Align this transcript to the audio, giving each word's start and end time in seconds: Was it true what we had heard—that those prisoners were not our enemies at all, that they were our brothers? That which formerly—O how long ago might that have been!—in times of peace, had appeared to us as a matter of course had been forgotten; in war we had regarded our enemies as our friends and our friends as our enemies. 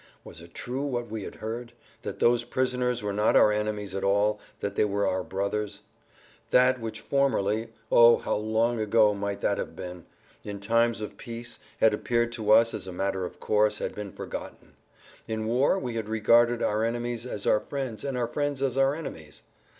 Was 0.23 0.41
it 0.41 0.55
true 0.55 0.81
what 0.81 1.11
we 1.11 1.21
had 1.25 1.35
heard—that 1.35 2.17
those 2.17 2.43
prisoners 2.43 3.03
were 3.03 3.13
not 3.13 3.35
our 3.35 3.51
enemies 3.51 3.93
at 3.93 4.03
all, 4.03 4.39
that 4.59 4.73
they 4.73 4.83
were 4.83 5.07
our 5.07 5.21
brothers? 5.23 5.81
That 6.49 6.79
which 6.79 7.01
formerly—O 7.01 8.17
how 8.17 8.33
long 8.35 8.79
ago 8.79 9.13
might 9.13 9.41
that 9.41 9.59
have 9.59 9.75
been!—in 9.75 10.59
times 10.59 11.01
of 11.01 11.17
peace, 11.17 11.59
had 11.79 11.93
appeared 11.93 12.31
to 12.31 12.49
us 12.49 12.73
as 12.73 12.87
a 12.87 12.91
matter 12.91 13.25
of 13.25 13.39
course 13.39 13.77
had 13.77 13.93
been 13.93 14.11
forgotten; 14.11 14.73
in 15.27 15.45
war 15.45 15.77
we 15.77 15.93
had 15.93 16.09
regarded 16.09 16.63
our 16.63 16.83
enemies 16.83 17.27
as 17.27 17.45
our 17.45 17.59
friends 17.59 18.03
and 18.03 18.17
our 18.17 18.27
friends 18.27 18.63
as 18.63 18.79
our 18.79 18.95
enemies. 18.95 19.43